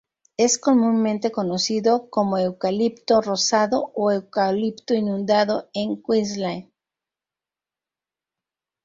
Es 0.35 0.57
comúnmente 0.57 1.31
conocido 1.31 2.09
como 2.09 2.39
eucalipto 2.39 3.21
rosado 3.21 3.91
o 3.93 4.09
eucalipto 4.11 4.95
inundado 4.95 5.69
en 5.75 6.01
Queensland. 6.01 6.71